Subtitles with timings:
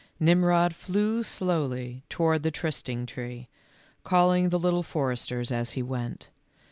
[0.19, 3.49] Nirnrod flew slowly toward the trysting tree,
[4.03, 6.29] calling the Little Foresters as he went.